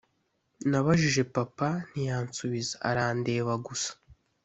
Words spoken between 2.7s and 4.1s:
arandeba gusa